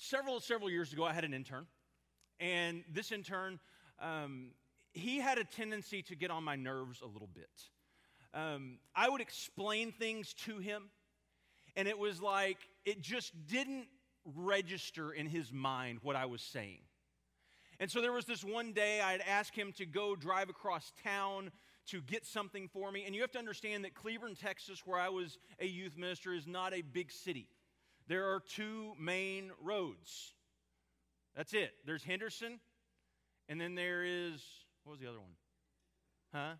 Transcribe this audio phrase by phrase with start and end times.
[0.00, 1.66] several, several years ago, I had an intern.
[2.38, 3.60] And this intern,
[4.00, 4.52] um,
[4.92, 7.50] he had a tendency to get on my nerves a little bit.
[8.32, 10.90] Um, I would explain things to him,
[11.76, 13.86] and it was like it just didn't
[14.24, 16.80] register in his mind what I was saying.
[17.78, 21.50] And so there was this one day I'd ask him to go drive across town
[21.86, 23.04] to get something for me.
[23.04, 26.46] And you have to understand that Cleburne, Texas, where I was a youth minister, is
[26.46, 27.48] not a big city.
[28.10, 30.34] There are two main roads.
[31.36, 31.70] That's it.
[31.86, 32.58] There's Henderson,
[33.48, 34.42] and then there is,
[34.82, 35.30] what was the other one?
[36.34, 36.54] Huh?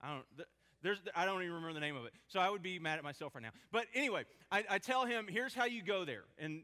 [0.00, 0.46] I don't,
[0.80, 2.12] there's, I don't even remember the name of it.
[2.28, 3.50] So I would be mad at myself right now.
[3.72, 6.22] But anyway, I, I tell him, here's how you go there.
[6.38, 6.62] And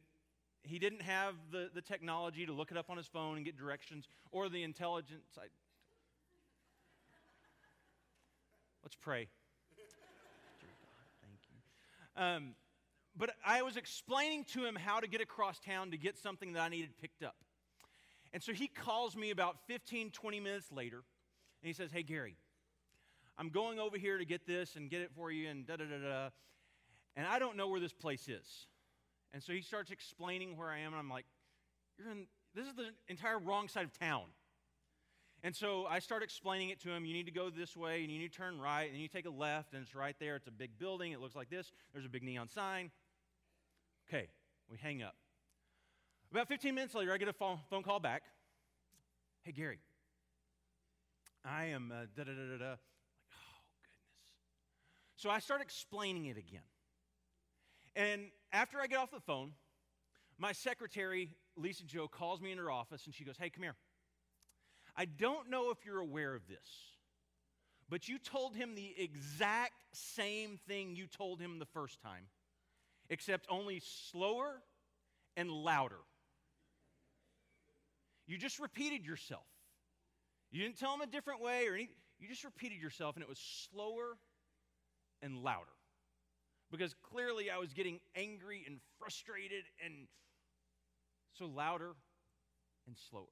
[0.62, 3.58] he didn't have the, the technology to look it up on his phone and get
[3.58, 5.36] directions or the intelligence.
[5.36, 5.46] I,
[8.84, 9.26] let's pray.
[11.22, 12.22] Thank you.
[12.22, 12.54] Um,
[13.20, 16.62] but I was explaining to him how to get across town to get something that
[16.62, 17.36] I needed picked up.
[18.32, 22.36] And so he calls me about 15, 20 minutes later, and he says, Hey, Gary,
[23.36, 25.84] I'm going over here to get this and get it for you, and da da
[25.84, 26.28] da da.
[27.14, 28.66] And I don't know where this place is.
[29.34, 31.26] And so he starts explaining where I am, and I'm like,
[31.98, 34.24] You're in, this is the entire wrong side of town.
[35.42, 37.04] And so I start explaining it to him.
[37.04, 39.26] You need to go this way, and you need to turn right, and you take
[39.26, 40.36] a left, and it's right there.
[40.36, 41.12] It's a big building.
[41.12, 41.70] It looks like this.
[41.92, 42.90] There's a big neon sign.
[44.12, 44.26] Okay,
[44.68, 45.14] we hang up.
[46.32, 48.24] About 15 minutes later, I get a phone, call back.
[49.44, 49.78] Hey, Gary,
[51.44, 52.70] I am uh, da da da da da.
[52.70, 52.78] Like,
[53.30, 55.14] oh, goodness.
[55.14, 56.66] So I start explaining it again.
[57.94, 58.22] And
[58.52, 59.52] after I get off the phone,
[60.38, 63.76] my secretary, Lisa Joe, calls me in her office and she goes, Hey, come here.
[64.96, 66.66] I don't know if you're aware of this,
[67.88, 72.24] but you told him the exact same thing you told him the first time,
[73.10, 74.62] except only slower
[75.36, 75.98] and louder.
[78.26, 79.46] You just repeated yourself.
[80.52, 81.96] You didn't tell him a different way or anything.
[82.20, 83.40] You just repeated yourself, and it was
[83.72, 84.16] slower
[85.22, 85.66] and louder.
[86.70, 90.06] Because clearly I was getting angry and frustrated, and
[91.32, 91.94] so louder
[92.86, 93.24] and slower.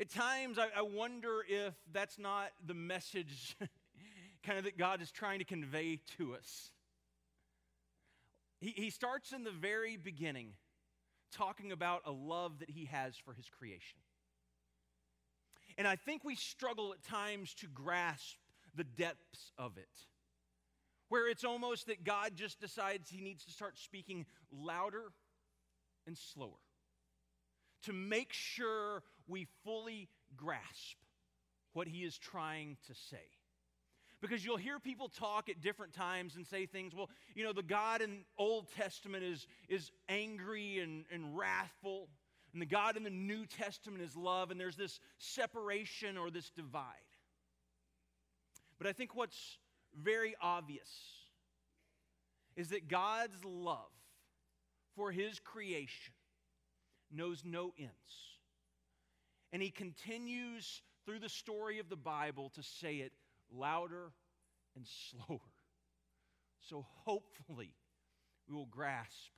[0.00, 3.56] At times, I, I wonder if that's not the message
[4.44, 6.72] kind of that God is trying to convey to us.
[8.60, 10.54] He, he starts in the very beginning
[11.32, 13.98] talking about a love that he has for his creation.
[15.76, 18.36] And I think we struggle at times to grasp
[18.74, 19.88] the depths of it,
[21.08, 25.12] where it's almost that God just decides he needs to start speaking louder
[26.06, 26.58] and slower
[27.84, 30.96] to make sure we fully grasp
[31.74, 33.37] what he is trying to say.
[34.20, 37.62] Because you'll hear people talk at different times and say things, well, you know, the
[37.62, 42.08] God in Old Testament is, is angry and, and wrathful,
[42.52, 46.50] and the God in the New Testament is love, and there's this separation or this
[46.50, 46.94] divide.
[48.78, 49.58] But I think what's
[49.94, 50.88] very obvious
[52.56, 53.92] is that God's love
[54.96, 56.14] for his creation
[57.12, 57.92] knows no ends.
[59.52, 63.12] And he continues through the story of the Bible to say it
[63.52, 64.12] louder
[64.76, 65.40] and slower.
[66.60, 67.72] So hopefully,
[68.48, 69.32] we will grasp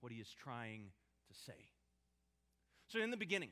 [0.00, 0.90] what he is trying
[1.28, 1.70] to say.
[2.88, 3.50] So, in the beginning,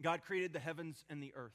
[0.00, 1.52] God created the heavens and the earth.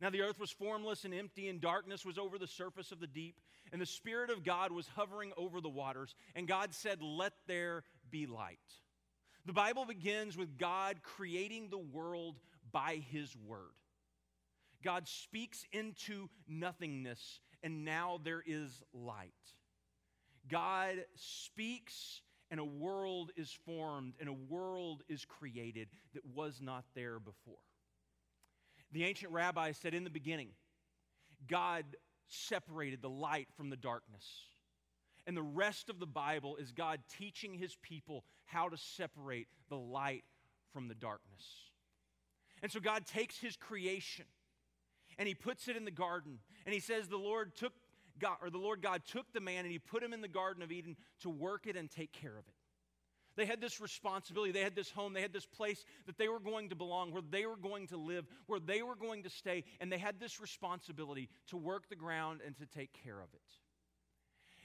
[0.00, 3.06] Now, the earth was formless and empty, and darkness was over the surface of the
[3.06, 3.40] deep,
[3.72, 6.14] and the Spirit of God was hovering over the waters.
[6.34, 8.58] And God said, Let there be light.
[9.46, 12.38] The Bible begins with God creating the world
[12.72, 13.70] by His word.
[14.82, 19.32] God speaks into nothingness, and now there is light.
[20.50, 26.84] God speaks, and a world is formed, and a world is created that was not
[26.94, 27.54] there before.
[28.92, 30.48] The ancient rabbis said in the beginning,
[31.48, 31.84] God
[32.28, 34.24] separated the light from the darkness.
[35.26, 39.76] And the rest of the Bible is God teaching his people how to separate the
[39.76, 40.24] light
[40.72, 41.44] from the darkness.
[42.62, 44.24] And so God takes his creation
[45.18, 46.38] and he puts it in the garden.
[46.66, 47.72] And he says the Lord took
[48.18, 50.62] God or the Lord God took the man and he put him in the garden
[50.62, 52.54] of Eden to work it and take care of it.
[53.34, 56.40] They had this responsibility, they had this home, they had this place that they were
[56.40, 59.64] going to belong, where they were going to live, where they were going to stay,
[59.80, 63.40] and they had this responsibility to work the ground and to take care of it.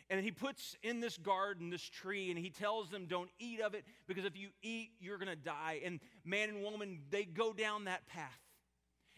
[0.10, 3.74] And he puts in this garden this tree and he tells them, Don't eat of
[3.74, 5.82] it because if you eat, you're going to die.
[5.84, 8.47] And man and woman, they go down that path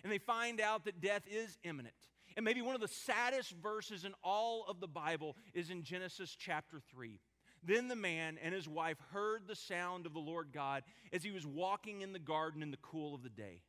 [0.03, 1.95] and they find out that death is imminent.
[2.37, 6.35] And maybe one of the saddest verses in all of the Bible is in Genesis
[6.37, 7.19] chapter 3.
[7.63, 11.31] Then the man and his wife heard the sound of the Lord God as he
[11.31, 13.61] was walking in the garden in the cool of the day.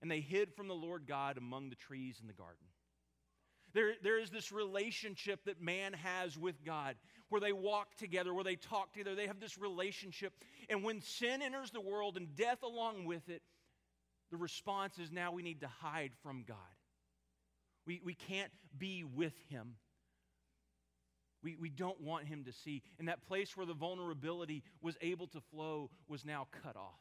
[0.00, 2.64] And they hid from the Lord God among the trees in the garden.
[3.74, 6.96] There, there is this relationship that man has with God
[7.28, 9.14] where they walk together, where they talk together.
[9.14, 10.32] They have this relationship.
[10.70, 13.42] And when sin enters the world and death along with it,
[14.30, 16.56] the response is now we need to hide from God.
[17.86, 19.76] We, we can't be with Him.
[21.42, 22.82] We, we don't want him to see.
[22.98, 26.98] And that place where the vulnerability was able to flow was now cut off.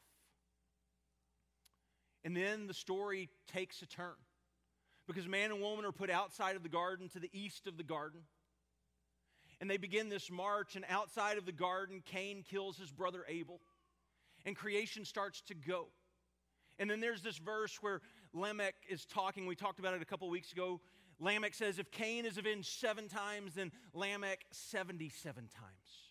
[2.24, 4.14] And then the story takes a turn
[5.08, 7.84] because man and woman are put outside of the garden to the east of the
[7.84, 8.22] garden.
[9.60, 13.60] And they begin this march, and outside of the garden, Cain kills his brother Abel,
[14.46, 15.88] and creation starts to go.
[16.80, 18.02] And then there's this verse where
[18.34, 19.48] Lamech is talking.
[19.48, 20.80] We talked about it a couple weeks ago.
[21.20, 26.08] Lamech says, if Cain is avenged seven times, then Lamech 77 times.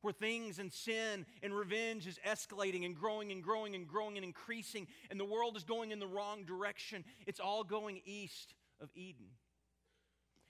[0.00, 4.24] Where things and sin and revenge is escalating and growing and growing and growing and
[4.24, 7.04] increasing, and the world is going in the wrong direction.
[7.26, 9.26] It's all going east of Eden.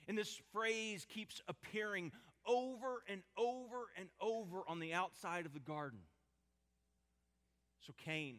[0.09, 2.13] And this phrase keeps appearing
[2.47, 6.01] over and over and over on the outside of the garden.
[7.81, 8.39] So Cain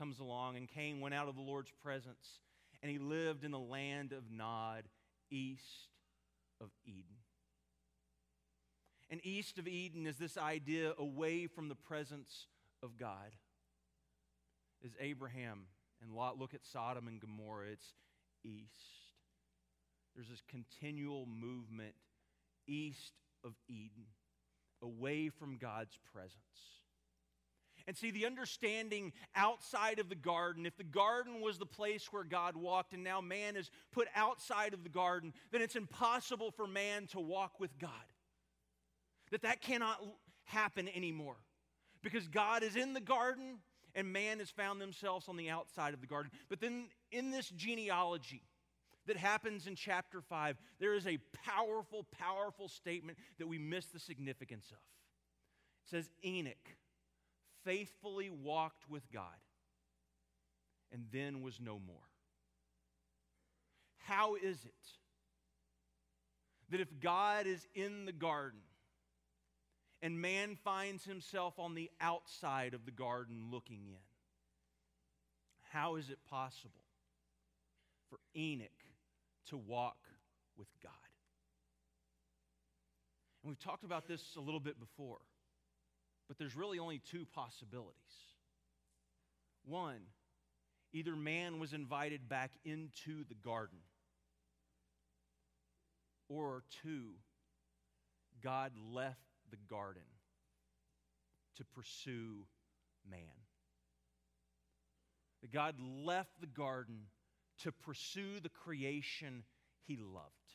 [0.00, 2.40] comes along, and Cain went out of the Lord's presence
[2.82, 4.84] and he lived in the land of Nod,
[5.30, 5.88] east
[6.60, 7.18] of Eden.
[9.10, 12.46] And east of Eden is this idea away from the presence
[12.82, 13.36] of God.
[14.82, 15.64] Is Abraham
[16.00, 17.92] and Lot look at Sodom and Gomorrah, it's
[18.42, 19.12] east.
[20.14, 21.94] There's this continual movement
[22.66, 23.12] east
[23.44, 24.06] of Eden,
[24.82, 26.79] away from God's presence.
[27.86, 32.24] And see, the understanding outside of the garden, if the garden was the place where
[32.24, 36.66] God walked and now man is put outside of the garden, then it's impossible for
[36.66, 37.90] man to walk with God.
[39.30, 40.02] That that cannot
[40.44, 41.36] happen anymore.
[42.02, 43.58] Because God is in the garden
[43.94, 46.30] and man has found themselves on the outside of the garden.
[46.48, 48.42] But then in this genealogy,
[49.06, 53.98] that happens in chapter 5, there is a powerful, powerful statement that we miss the
[53.98, 54.78] significance of.
[55.84, 56.76] It says, Enoch
[57.64, 59.24] faithfully walked with God
[60.92, 61.96] and then was no more.
[63.98, 64.74] How is it
[66.70, 68.60] that if God is in the garden
[70.02, 73.98] and man finds himself on the outside of the garden looking in,
[75.72, 76.72] how is it possible
[78.08, 78.68] for Enoch
[79.46, 79.98] to walk
[80.56, 80.92] with God?
[83.42, 85.18] And we've talked about this a little bit before.
[86.30, 87.96] But there's really only two possibilities.
[89.64, 89.98] One,
[90.92, 93.80] either man was invited back into the garden,
[96.28, 97.14] or two,
[98.44, 99.18] God left
[99.50, 100.04] the garden
[101.56, 102.46] to pursue
[103.10, 103.20] man.
[105.42, 107.06] That God left the garden
[107.64, 109.42] to pursue the creation
[109.84, 110.54] he loved,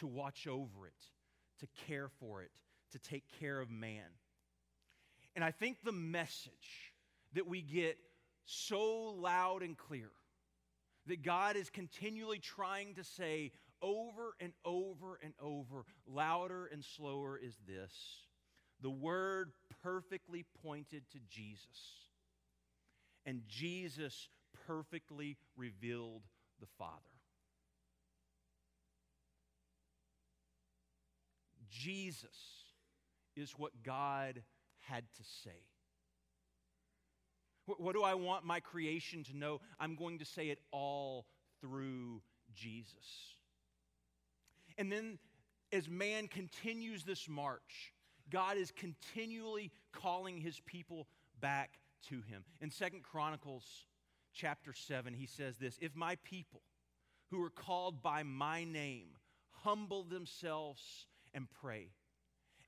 [0.00, 0.92] to watch over it,
[1.60, 2.50] to care for it,
[2.92, 4.04] to take care of man.
[5.34, 6.92] And I think the message
[7.34, 7.98] that we get
[8.44, 10.10] so loud and clear
[11.06, 13.52] that God is continually trying to say
[13.82, 17.92] over and over and over, louder and slower, is this
[18.80, 19.52] the word
[19.82, 22.08] perfectly pointed to Jesus.
[23.26, 24.28] And Jesus
[24.66, 26.22] perfectly revealed
[26.60, 26.92] the Father.
[31.70, 32.28] Jesus
[33.34, 34.42] is what God
[34.88, 35.62] had to say.
[37.66, 39.60] What do I want my creation to know?
[39.80, 41.26] I'm going to say it all
[41.60, 42.20] through
[42.54, 43.34] Jesus.
[44.76, 45.18] And then,
[45.72, 47.94] as man continues this march,
[48.30, 51.06] God is continually calling his people
[51.40, 52.44] back to him.
[52.60, 53.64] In Second Chronicles
[54.34, 56.60] chapter 7, he says this If my people
[57.30, 59.08] who are called by my name
[59.62, 61.88] humble themselves and pray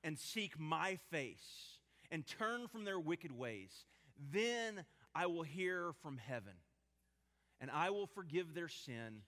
[0.03, 1.76] and seek my face
[2.11, 3.85] and turn from their wicked ways.
[4.31, 6.53] Then I will hear from heaven,
[7.59, 9.21] and I will forgive their sin,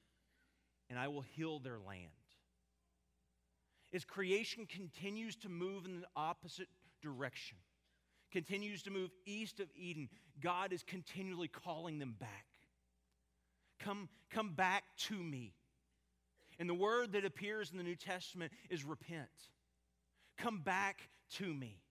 [0.89, 2.09] and I will heal their land.
[3.93, 6.67] As creation continues to move in the opposite
[7.01, 7.57] direction,
[8.31, 10.09] continues to move east of Eden,
[10.39, 12.45] God is continually calling them back.
[13.79, 15.53] Come, come back to me.
[16.59, 19.29] And the word that appears in the New Testament is repent.
[20.37, 21.81] Come back to me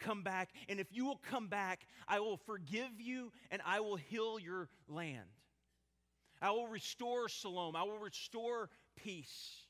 [0.00, 0.50] come back.
[0.68, 4.68] And if you will come back, I will forgive you and I will heal your
[4.88, 5.28] land.
[6.42, 7.76] I will restore shalom.
[7.76, 9.66] I will restore peace.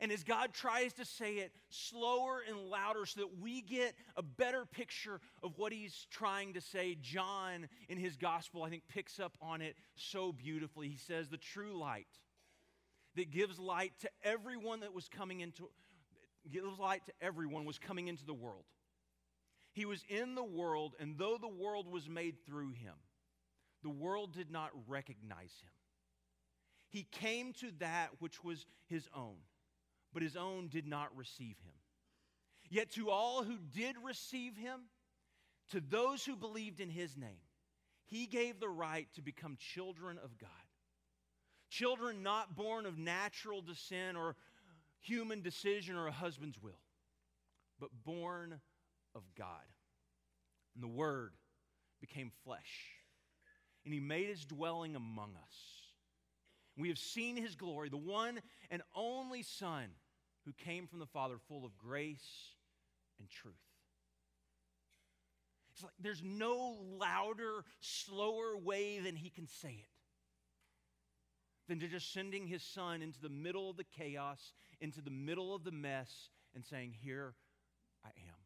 [0.00, 4.22] And as God tries to say it slower and louder so that we get a
[4.22, 9.20] better picture of what he's trying to say, John in his gospel, I think, picks
[9.20, 10.88] up on it so beautifully.
[10.88, 12.08] He says, The true light
[13.16, 15.70] that gives light to everyone that was coming into
[16.50, 18.64] gives light to everyone was coming into the world.
[19.74, 22.94] He was in the world, and though the world was made through him,
[23.82, 25.70] the world did not recognize him.
[26.88, 29.34] He came to that which was his own,
[30.12, 31.74] but his own did not receive him.
[32.70, 34.82] Yet to all who did receive him,
[35.70, 37.42] to those who believed in his name,
[38.04, 40.50] he gave the right to become children of God.
[41.68, 44.36] Children not born of natural descent or
[45.00, 46.80] human decision or a husband's will,
[47.80, 48.60] but born
[49.14, 49.64] of God.
[50.74, 51.32] And the Word
[52.00, 52.90] became flesh,
[53.84, 55.56] and He made His dwelling among us.
[56.76, 58.40] We have seen His glory, the one
[58.70, 59.86] and only Son
[60.44, 62.52] who came from the Father, full of grace
[63.18, 63.54] and truth.
[65.72, 69.94] It's like there's no louder, slower way than He can say it
[71.68, 75.54] than to just sending his son into the middle of the chaos, into the middle
[75.54, 77.34] of the mess, and saying, Here
[78.04, 78.43] I am.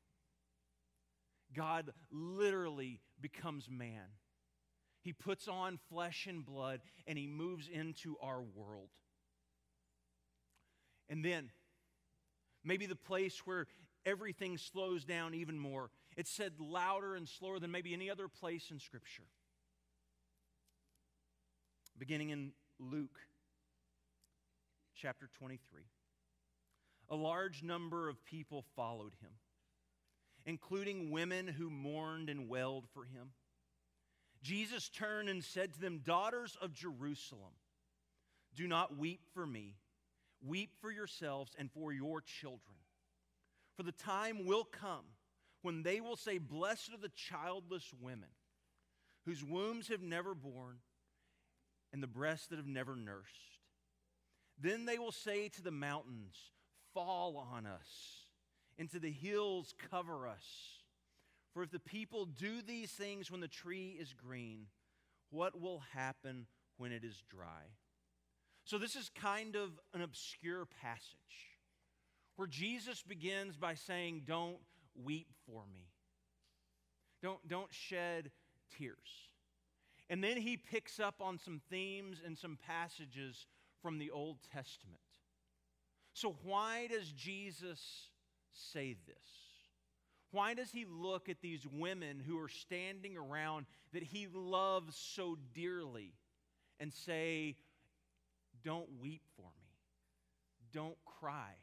[1.55, 4.05] God literally becomes man.
[5.03, 8.91] He puts on flesh and blood and he moves into our world.
[11.09, 11.51] And then,
[12.63, 13.67] maybe the place where
[14.05, 18.71] everything slows down even more, it's said louder and slower than maybe any other place
[18.71, 19.25] in Scripture.
[21.97, 23.19] Beginning in Luke
[24.95, 25.83] chapter 23.
[27.11, 29.31] A large number of people followed him,
[30.49, 33.33] including women who mourned and wailed for him.
[34.43, 37.53] Jesus turned and said to them, Daughters of Jerusalem,
[38.57, 39.77] do not weep for me.
[40.43, 42.79] Weep for yourselves and for your children.
[43.77, 45.05] For the time will come
[45.61, 48.31] when they will say, Blessed are the childless women
[49.27, 50.79] whose wombs have never borne
[51.93, 53.59] and the breasts that have never nursed.
[54.59, 56.37] Then they will say to the mountains,
[56.95, 58.18] Fall on us,
[58.79, 60.79] and to the hills, cover us.
[61.53, 64.67] For if the people do these things when the tree is green,
[65.31, 67.73] what will happen when it is dry?
[68.65, 71.59] So, this is kind of an obscure passage
[72.37, 74.59] where Jesus begins by saying, Don't
[75.03, 75.89] weep for me.
[77.23, 78.31] Don't, don't shed
[78.77, 79.29] tears.
[80.11, 83.47] And then he picks up on some themes and some passages
[83.83, 85.01] from the Old Testament.
[86.15, 88.11] So, why does Jesus
[88.53, 89.49] say this?
[90.31, 95.39] Why does he look at these women who are standing around that he loves so
[95.55, 96.13] dearly
[96.79, 97.57] and say,
[98.63, 99.73] Don't weep for me,
[100.73, 101.55] don't cry?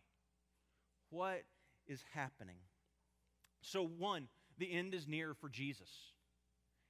[1.09, 1.43] What
[1.87, 2.57] is happening?
[3.61, 4.27] So, one,
[4.57, 5.89] the end is near for Jesus.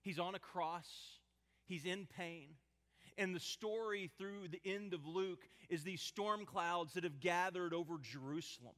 [0.02, 0.88] He's on a cross.
[1.66, 2.50] He's in pain.
[3.18, 7.74] And the story through the end of Luke is these storm clouds that have gathered
[7.74, 8.76] over Jerusalem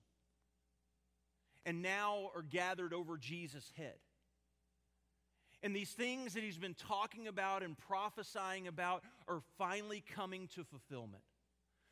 [1.67, 3.97] and now are gathered over Jesus' head.
[5.61, 10.63] And these things that he's been talking about and prophesying about are finally coming to
[10.63, 11.23] fulfillment.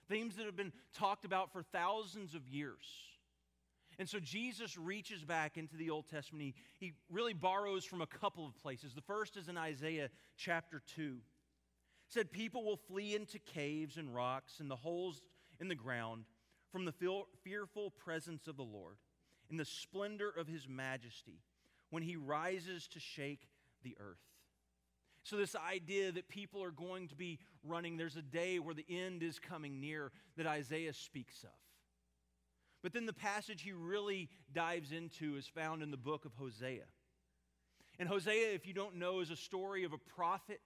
[0.08, 2.86] Themes that have been talked about for thousands of years.
[4.00, 6.44] And so Jesus reaches back into the Old Testament.
[6.44, 8.94] He, he really borrows from a couple of places.
[8.94, 11.02] The first is in Isaiah chapter 2.
[11.02, 15.22] It said, People will flee into caves and rocks and the holes
[15.60, 16.24] in the ground
[16.72, 16.94] from the
[17.44, 18.98] fearful presence of the Lord
[19.50, 21.42] in the splendor of his majesty
[21.90, 23.48] when he rises to shake
[23.84, 24.18] the earth.
[25.24, 28.86] So, this idea that people are going to be running, there's a day where the
[28.88, 31.50] end is coming near that Isaiah speaks of.
[32.84, 36.84] But then the passage he really dives into is found in the book of Hosea.
[37.98, 40.62] And Hosea, if you don't know, is a story of a prophet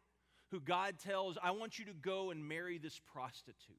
[0.52, 3.78] who God tells, I want you to go and marry this prostitute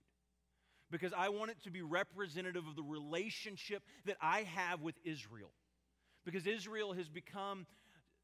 [0.90, 5.52] because I want it to be representative of the relationship that I have with Israel.
[6.24, 7.66] Because Israel has become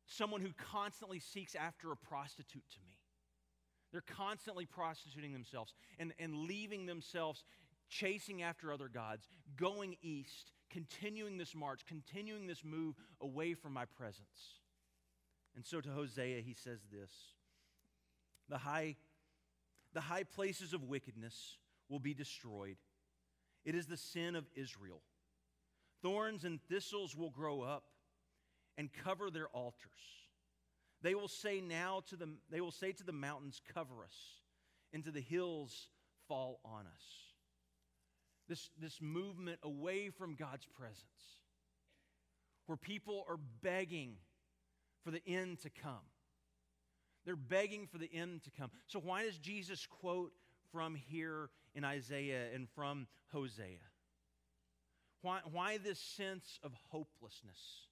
[0.07, 2.95] someone who constantly seeks after a prostitute to me.
[3.93, 7.45] They're constantly prostituting themselves and, and leaving themselves
[7.89, 13.85] chasing after other gods, going east, continuing this march, continuing this move away from my
[13.85, 14.61] presence.
[15.55, 17.11] And so to Hosea, he says this
[18.49, 18.97] the high,
[19.95, 21.57] the high places of wickedness
[21.89, 22.77] will be destroyed.
[23.65, 25.03] It is the sin of Israel.
[26.03, 27.85] Thorns and thistles will grow up
[28.79, 29.81] and cover their altars.
[31.03, 34.17] They will say now to the they will say to the mountains, cover us,
[34.93, 35.89] and to the hills
[36.29, 37.05] fall on us.
[38.49, 41.41] this, this movement away from God's presence,
[42.67, 44.15] where people are begging
[45.05, 46.07] for the end to come.
[47.25, 48.71] They're begging for the end to come.
[48.87, 50.33] So, why does Jesus quote
[50.71, 53.79] from here in Isaiah and from Hosea?
[55.23, 57.87] Why, why this sense of hopelessness?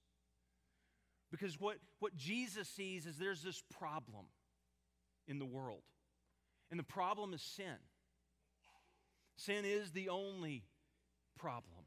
[1.31, 4.25] Because what, what Jesus sees is there's this problem
[5.27, 5.83] in the world,
[6.69, 7.77] and the problem is sin.
[9.37, 10.63] Sin is the only
[11.37, 11.85] problem.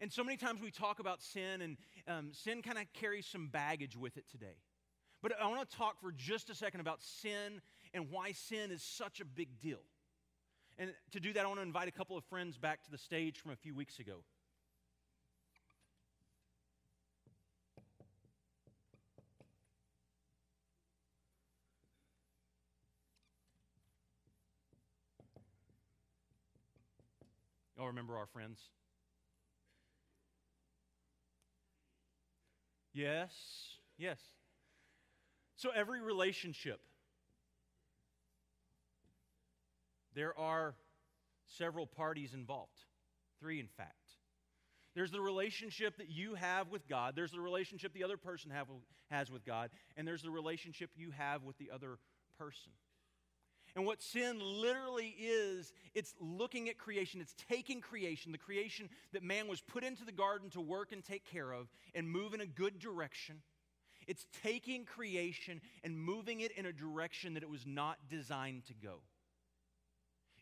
[0.00, 1.76] And so many times we talk about sin, and
[2.08, 4.56] um, sin kind of carries some baggage with it today.
[5.22, 7.62] But I want to talk for just a second about sin
[7.92, 9.80] and why sin is such a big deal.
[10.78, 12.98] And to do that, I want to invite a couple of friends back to the
[12.98, 14.24] stage from a few weeks ago.
[27.76, 28.58] Y'all remember our friends?
[32.92, 33.32] Yes,
[33.98, 34.18] yes.
[35.56, 36.80] So every relationship,
[40.14, 40.74] there are
[41.46, 42.78] several parties involved.
[43.40, 43.92] Three, in fact.
[44.94, 48.68] There's the relationship that you have with God, there's the relationship the other person have,
[49.10, 51.98] has with God, and there's the relationship you have with the other
[52.38, 52.72] person.
[53.76, 59.24] And what sin literally is, it's looking at creation, it's taking creation, the creation that
[59.24, 62.40] man was put into the garden to work and take care of, and move in
[62.40, 63.42] a good direction.
[64.06, 68.74] It's taking creation and moving it in a direction that it was not designed to
[68.74, 69.00] go.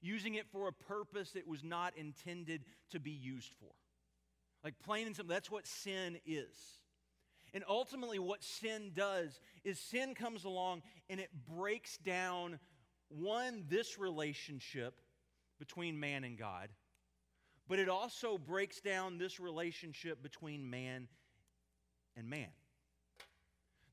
[0.03, 3.71] Using it for a purpose it was not intended to be used for.
[4.65, 6.55] Like plain and simple, that's what sin is.
[7.55, 12.59] And ultimately, what sin does is sin comes along and it breaks down
[13.09, 15.01] one, this relationship
[15.59, 16.71] between man and God,
[17.69, 21.09] but it also breaks down this relationship between man
[22.17, 22.49] and man.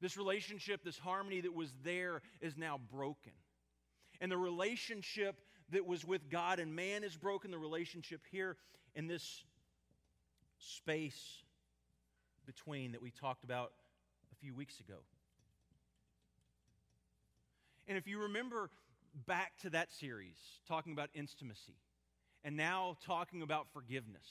[0.01, 3.33] This relationship, this harmony that was there, is now broken.
[4.21, 7.51] And the relationship that was with God and man is broken.
[7.51, 8.57] The relationship here
[8.95, 9.43] in this
[10.57, 11.43] space
[12.45, 13.71] between that we talked about
[14.31, 14.99] a few weeks ago.
[17.87, 18.69] And if you remember
[19.25, 21.75] back to that series, talking about intimacy,
[22.43, 24.27] and now talking about forgiveness.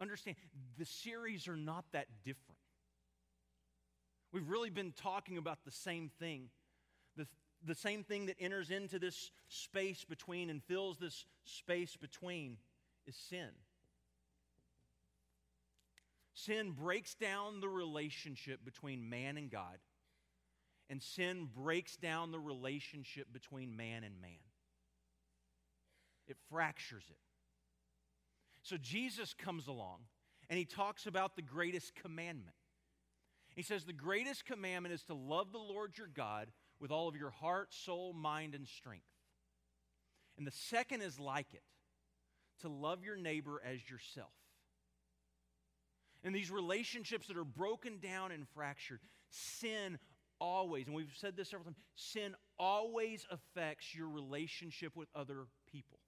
[0.00, 0.36] Understand,
[0.78, 2.58] the series are not that different.
[4.32, 6.50] We've really been talking about the same thing.
[7.16, 7.26] The,
[7.64, 12.56] the same thing that enters into this space between and fills this space between
[13.06, 13.48] is sin.
[16.34, 19.78] Sin breaks down the relationship between man and God
[20.90, 24.32] and sin breaks down the relationship between man and man.
[26.26, 27.16] It fractures it.
[28.62, 30.00] So Jesus comes along
[30.50, 32.56] and he talks about the greatest commandment.
[33.54, 36.48] He says, The greatest commandment is to love the Lord your God
[36.80, 39.04] with all of your heart, soul, mind, and strength.
[40.38, 41.62] And the second is like it
[42.60, 44.30] to love your neighbor as yourself.
[46.22, 49.98] And these relationships that are broken down and fractured, sin
[50.40, 55.98] always, and we've said this several times, sin always affects your relationship with other people.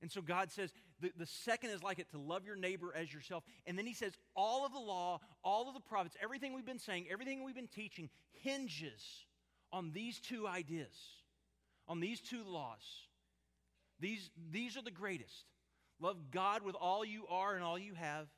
[0.00, 3.12] And so God says the, the second is like it to love your neighbor as
[3.12, 3.42] yourself.
[3.66, 6.78] And then he says all of the law, all of the prophets, everything we've been
[6.78, 9.02] saying, everything we've been teaching hinges
[9.72, 10.94] on these two ideas,
[11.88, 12.82] on these two laws.
[14.00, 15.44] These, these are the greatest.
[16.00, 18.28] Love God with all you are and all you have,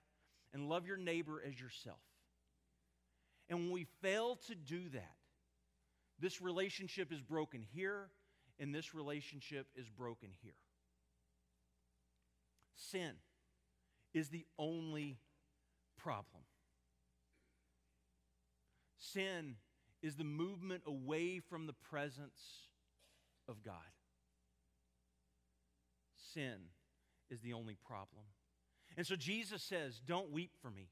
[0.52, 2.00] and love your neighbor as yourself.
[3.48, 5.16] And when we fail to do that,
[6.18, 8.08] this relationship is broken here,
[8.58, 10.52] and this relationship is broken here.
[12.74, 13.12] Sin
[14.12, 15.18] is the only
[15.96, 16.42] problem.
[18.98, 19.56] Sin
[20.02, 22.68] is the movement away from the presence
[23.48, 23.74] of God.
[26.32, 26.56] Sin
[27.30, 28.24] is the only problem.
[28.96, 30.88] And so Jesus says, Don't weep for me.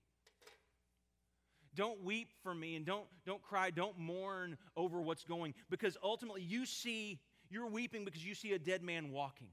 [1.74, 6.42] Don't weep for me and don't, don't cry, don't mourn over what's going because ultimately
[6.42, 7.18] you see,
[7.48, 9.48] you're weeping because you see a dead man walking.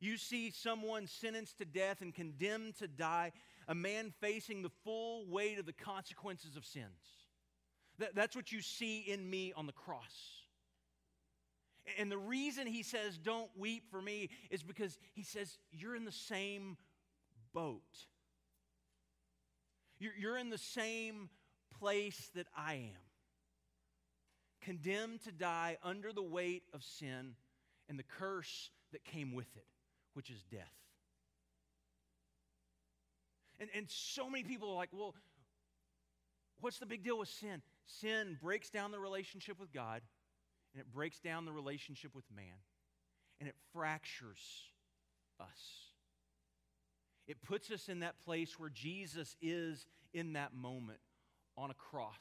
[0.00, 3.32] You see someone sentenced to death and condemned to die,
[3.68, 6.84] a man facing the full weight of the consequences of sins.
[7.98, 10.36] That, that's what you see in me on the cross.
[11.98, 16.04] And the reason he says, Don't weep for me, is because he says, You're in
[16.04, 16.76] the same
[17.54, 17.82] boat.
[19.98, 21.30] You're you're in the same
[21.78, 23.02] place that I am.
[24.60, 27.34] Condemned to die under the weight of sin
[27.88, 29.66] and the curse that came with it,
[30.16, 30.72] which is death.
[33.60, 35.14] And, and so many people are like, well,
[36.62, 37.60] what's the big deal with sin?
[37.84, 40.00] Sin breaks down the relationship with God,
[40.72, 42.56] and it breaks down the relationship with man,
[43.40, 44.40] and it fractures
[45.38, 45.92] us.
[47.28, 51.00] It puts us in that place where Jesus is in that moment
[51.58, 52.14] on a cross.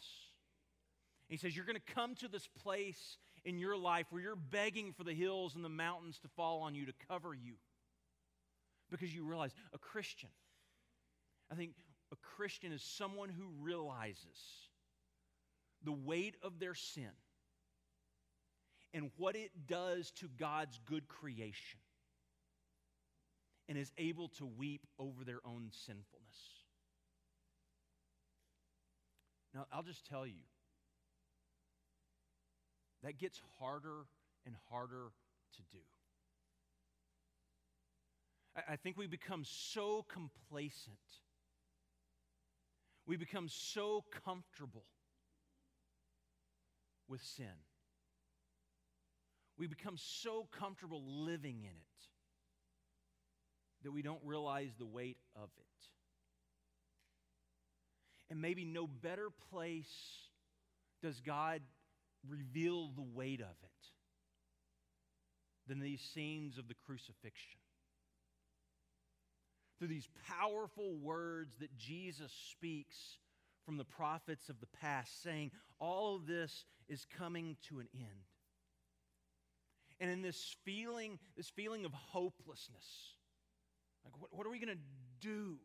[1.29, 4.91] he says, You're going to come to this place in your life where you're begging
[4.91, 7.53] for the hills and the mountains to fall on you, to cover you.
[8.89, 10.29] Because you realize a Christian,
[11.51, 11.71] I think
[12.11, 14.69] a Christian is someone who realizes
[15.83, 17.11] the weight of their sin
[18.93, 21.79] and what it does to God's good creation
[23.67, 26.05] and is able to weep over their own sinfulness.
[29.53, 30.43] Now, I'll just tell you,
[33.03, 34.05] that gets harder
[34.45, 35.11] and harder
[35.55, 35.83] to do.
[38.55, 40.97] I think we become so complacent.
[43.05, 44.85] We become so comfortable
[47.07, 47.45] with sin.
[49.57, 52.07] We become so comfortable living in it
[53.83, 55.65] that we don't realize the weight of it.
[58.29, 59.85] And maybe no better place
[61.01, 61.61] does God
[62.27, 63.69] reveal the weight of it
[65.67, 67.59] than these scenes of the crucifixion.
[69.77, 73.17] Through these powerful words that Jesus speaks
[73.65, 78.29] from the prophets of the past, saying, All of this is coming to an end.
[79.99, 83.15] And in this feeling, this feeling of hopelessness,
[84.03, 85.57] like, what, what are we going to do?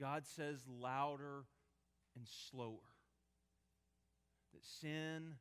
[0.00, 1.44] God says louder
[2.16, 2.76] and slower
[4.52, 5.34] that sin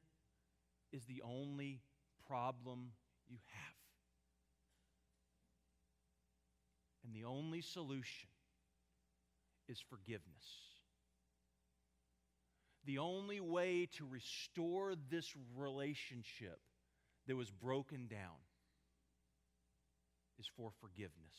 [0.91, 1.81] is the only
[2.27, 2.91] problem
[3.27, 3.76] you have.
[7.07, 8.27] And the only solution
[9.69, 10.43] is forgiveness.
[12.85, 16.59] The only way to restore this relationship
[17.27, 18.43] that was broken down
[20.37, 21.35] is for forgiveness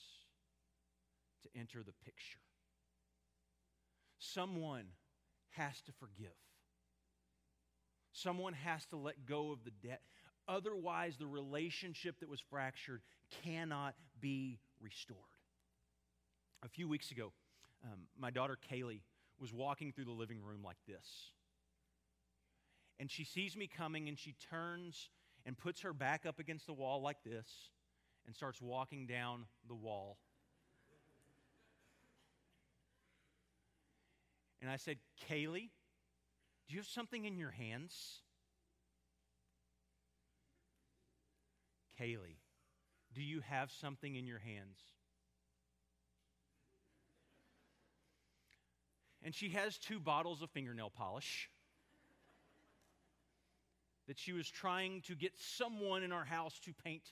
[1.43, 2.41] to enter the picture.
[4.19, 4.87] Someone
[5.51, 6.35] has to forgive.
[8.13, 10.01] Someone has to let go of the debt.
[10.49, 13.03] Otherwise, the relationship that was fractured
[13.45, 15.38] cannot be restored.
[16.65, 17.33] A few weeks ago,
[17.85, 19.03] um, my daughter Kaylee
[19.39, 21.31] was walking through the living room like this.
[22.99, 25.11] And she sees me coming and she turns
[25.47, 27.47] and puts her back up against the wall like this
[28.27, 30.19] and starts walking down the wall.
[34.61, 34.99] And I said,
[35.31, 35.71] Kaylee,
[36.69, 38.23] do you have something in your hands?
[42.01, 42.39] Kaylee,
[43.15, 44.79] do you have something in your hands?
[49.29, 51.51] And she has two bottles of fingernail polish
[54.07, 57.03] that she was trying to get someone in our house to paint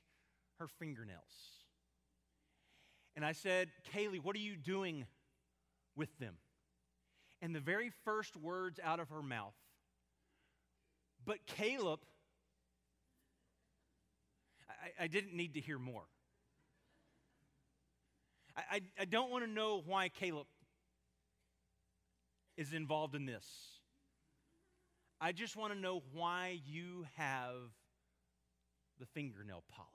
[0.59, 1.21] her fingernails.
[3.17, 5.05] And I said, Kaylee, what are you doing
[5.95, 6.37] with them?
[7.43, 9.53] And the very first words out of her mouth,
[11.27, 12.01] but Caleb,
[14.71, 16.05] I, I didn't need to hear more.
[18.57, 20.47] I, I, I don't want to know why Caleb
[22.57, 23.47] is involved in this.
[25.21, 27.55] I just want to know why you have
[28.99, 29.91] the fingernail polish.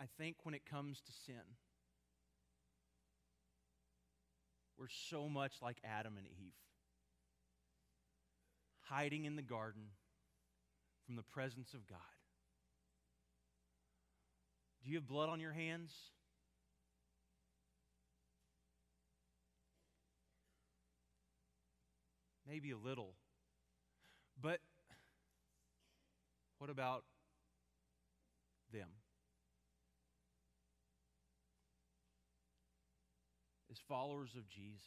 [0.00, 1.34] I think when it comes to sin,
[4.78, 6.54] we're so much like Adam and Eve,
[8.80, 9.82] hiding in the garden
[11.04, 11.98] from the presence of God.
[14.84, 15.92] Do you have blood on your hands?
[22.48, 23.14] Maybe a little.
[24.40, 24.60] But
[26.58, 27.04] what about
[28.72, 28.88] them?
[33.70, 34.80] as followers of Jesus,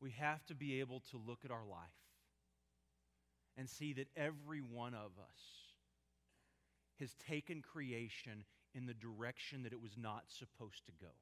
[0.00, 1.78] we have to be able to look at our life
[3.56, 5.61] and see that every one of us
[7.02, 11.12] has taken creation in the direction that it was not supposed to go.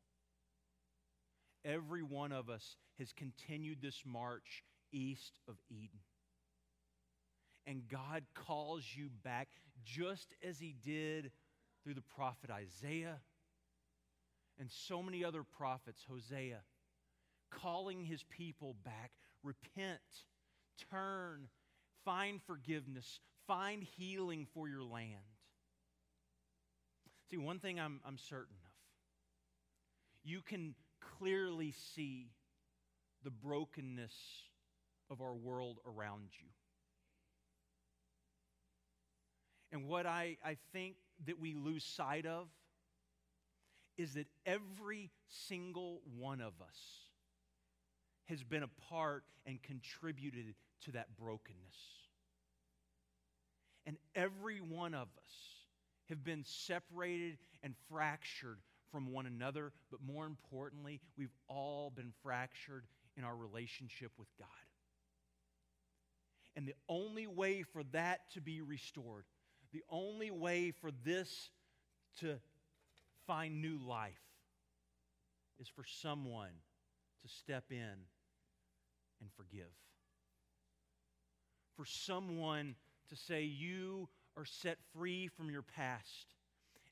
[1.64, 4.62] Every one of us has continued this march
[4.93, 6.01] east of Eden.
[7.66, 9.49] And God calls you back
[9.85, 11.33] just as He did
[11.83, 13.19] through the prophet Isaiah
[14.59, 16.61] and so many other prophets, Hosea,
[17.51, 19.12] calling his people back.
[19.43, 20.01] Repent,
[20.90, 21.49] turn,
[22.05, 25.39] find forgiveness, find healing for your land.
[27.31, 28.71] See, one thing I'm, I'm certain of
[30.23, 30.75] you can
[31.19, 32.31] clearly see
[33.25, 34.12] the brokenness
[35.11, 36.49] of our world around you.
[39.73, 42.49] And what I, I think that we lose sight of
[43.97, 46.79] is that every single one of us
[48.27, 51.77] has been a part and contributed to that brokenness.
[53.87, 55.60] And every one of us
[56.11, 58.59] have been separated and fractured
[58.92, 62.85] from one another, but more importantly, we've all been fractured
[63.16, 64.49] in our relationship with God.
[66.57, 69.25] And the only way for that to be restored,
[69.73, 71.51] the only way for this
[72.20, 72.38] to
[73.27, 74.12] find new life,
[75.61, 76.51] is for someone
[77.23, 77.77] to step in
[79.20, 79.70] and forgive.
[81.77, 82.75] For someone
[83.11, 86.35] to say, You are set free from your past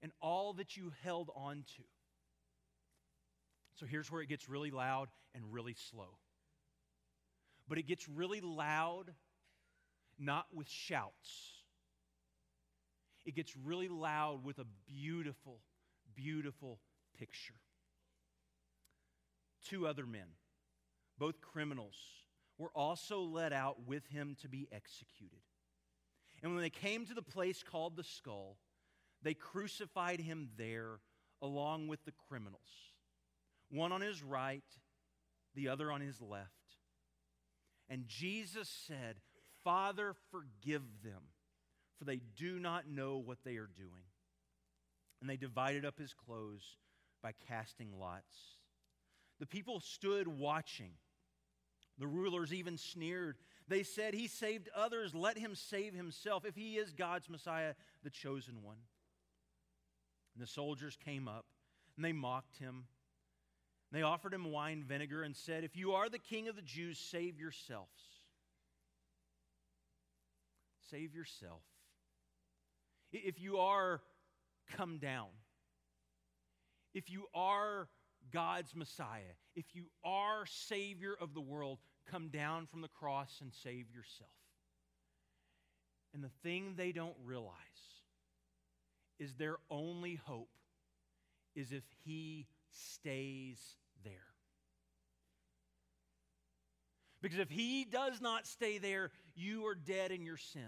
[0.02, 1.82] and all that you held on to.
[3.74, 6.18] So here's where it gets really loud and really slow.
[7.68, 9.14] But it gets really loud
[10.18, 11.62] not with shouts.
[13.24, 15.60] It gets really loud with a beautiful,
[16.14, 16.80] beautiful
[17.18, 17.54] picture.
[19.64, 20.28] Two other men,
[21.18, 21.96] both criminals,
[22.56, 25.40] were also led out with him to be executed.
[26.42, 28.56] And when they came to the place called the skull,
[29.22, 31.00] they crucified him there
[31.42, 32.60] along with the criminals,
[33.70, 34.64] one on his right,
[35.54, 36.52] the other on his left.
[37.88, 39.16] And Jesus said,
[39.64, 41.22] Father, forgive them,
[41.98, 44.04] for they do not know what they are doing.
[45.20, 46.76] And they divided up his clothes
[47.22, 48.56] by casting lots.
[49.40, 50.92] The people stood watching.
[51.98, 53.38] The rulers even sneered.
[53.68, 55.14] They said, He saved others.
[55.14, 58.78] Let him save himself if he is God's Messiah, the chosen one.
[60.34, 61.44] And the soldiers came up
[61.96, 62.84] and they mocked him.
[63.90, 66.98] They offered him wine vinegar and said, If you are the king of the Jews,
[66.98, 67.88] save yourselves.
[70.90, 71.62] Save yourself.
[73.12, 74.00] If you are,
[74.72, 75.28] come down.
[76.94, 77.88] If you are
[78.32, 81.78] God's Messiah, if you are Savior of the world,
[82.10, 84.30] come down from the cross and save yourself.
[86.14, 87.54] And the thing they don't realize
[89.18, 90.48] is their only hope
[91.54, 93.58] is if he stays
[94.04, 94.12] there.
[97.20, 100.64] Because if he does not stay there, you are dead in your sins.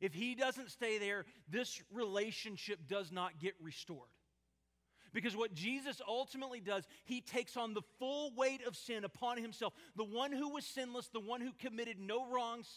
[0.00, 4.08] If he doesn't stay there, this relationship does not get restored.
[5.16, 9.72] Because what Jesus ultimately does, he takes on the full weight of sin upon himself.
[9.96, 12.68] The one who was sinless, the one who committed no wrongs,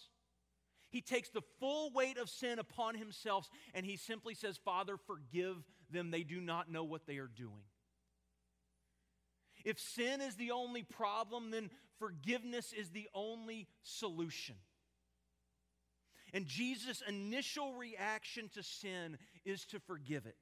[0.89, 5.57] he takes the full weight of sin upon himself and he simply says, Father, forgive
[5.91, 6.11] them.
[6.11, 7.65] They do not know what they are doing.
[9.65, 14.55] If sin is the only problem, then forgiveness is the only solution.
[16.33, 20.37] And Jesus' initial reaction to sin is to forgive it,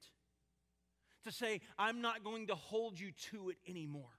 [1.24, 4.10] to say, I'm not going to hold you to it anymore.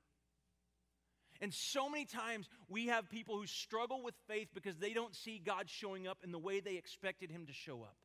[1.41, 5.41] And so many times we have people who struggle with faith because they don't see
[5.43, 7.95] God showing up in the way they expected Him to show up.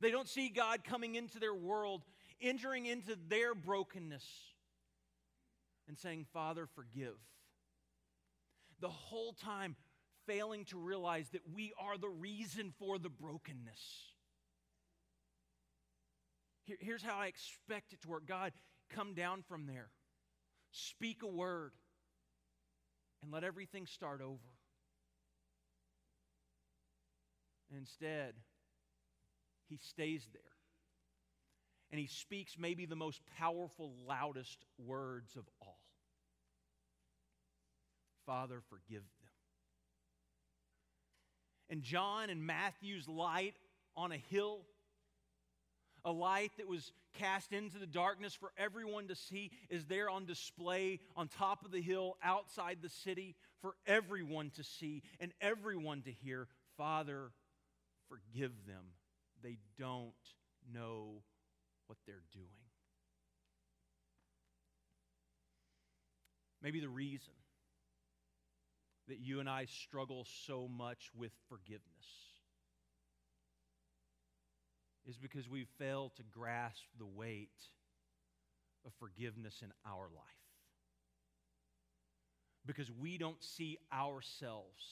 [0.00, 2.02] They don't see God coming into their world,
[2.40, 4.24] entering into their brokenness,
[5.88, 7.16] and saying, Father, forgive.
[8.80, 9.74] The whole time
[10.26, 14.12] failing to realize that we are the reason for the brokenness.
[16.80, 18.52] Here's how I expect it to work God,
[18.90, 19.88] come down from there,
[20.70, 21.72] speak a word
[23.22, 24.38] and let everything start over.
[27.76, 28.34] Instead,
[29.68, 30.42] he stays there.
[31.90, 35.80] And he speaks maybe the most powerful, loudest words of all
[38.26, 39.30] Father, forgive them.
[41.70, 43.54] And John and Matthew's light
[43.96, 44.66] on a hill
[46.04, 50.24] a light that was cast into the darkness for everyone to see is there on
[50.24, 56.02] display on top of the hill outside the city for everyone to see and everyone
[56.02, 56.46] to hear.
[56.76, 57.30] Father,
[58.08, 58.84] forgive them.
[59.42, 60.12] They don't
[60.72, 61.22] know
[61.86, 62.46] what they're doing.
[66.62, 67.34] Maybe the reason
[69.08, 72.27] that you and I struggle so much with forgiveness
[75.08, 77.48] is because we fail to grasp the weight
[78.86, 80.38] of forgiveness in our life.
[82.68, 84.84] because we don't see ourselves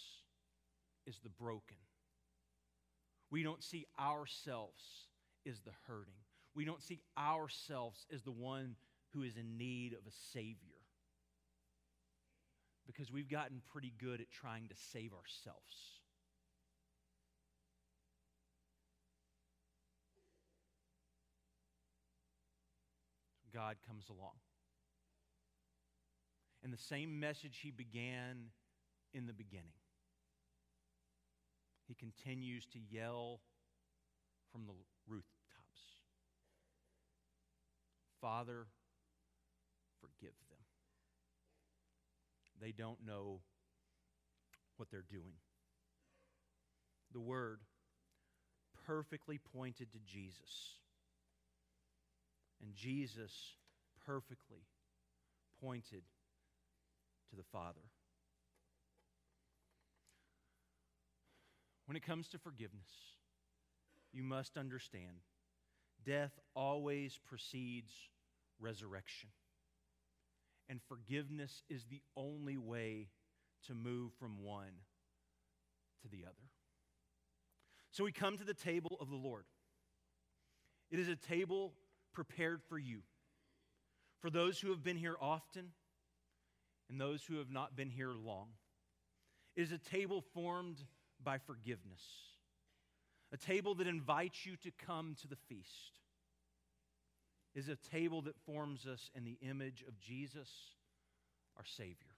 [1.06, 1.76] as the broken.
[3.30, 4.82] We don't see ourselves
[5.46, 6.14] as the hurting.
[6.54, 8.76] We don't see ourselves as the one
[9.12, 10.56] who is in need of a Savior.
[12.86, 16.00] Because we've gotten pretty good at trying to save ourselves.
[23.56, 24.36] God comes along.
[26.62, 28.50] And the same message he began
[29.14, 29.72] in the beginning.
[31.88, 33.40] He continues to yell
[34.52, 34.72] from the
[35.08, 35.36] rooftops
[38.20, 38.66] Father,
[40.00, 40.58] forgive them.
[42.60, 43.40] They don't know
[44.76, 45.34] what they're doing.
[47.12, 47.60] The word
[48.86, 50.78] perfectly pointed to Jesus.
[52.62, 53.32] And Jesus
[54.06, 54.66] perfectly
[55.60, 56.02] pointed
[57.30, 57.80] to the Father.
[61.86, 62.90] When it comes to forgiveness,
[64.12, 65.22] you must understand
[66.04, 67.92] death always precedes
[68.58, 69.28] resurrection.
[70.68, 73.08] And forgiveness is the only way
[73.66, 74.82] to move from one
[76.02, 76.34] to the other.
[77.90, 79.44] So we come to the table of the Lord.
[80.90, 81.72] It is a table
[82.16, 83.02] prepared for you,
[84.22, 85.66] for those who have been here often
[86.88, 88.48] and those who have not been here long.
[89.54, 90.78] It is a table formed
[91.22, 92.02] by forgiveness,
[93.32, 96.00] a table that invites you to come to the feast.
[97.54, 100.48] Is a table that forms us in the image of Jesus,
[101.56, 102.15] our Savior.